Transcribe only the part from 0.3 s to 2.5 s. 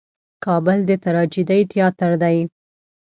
کابل د ټراجېډي تیاتر دی.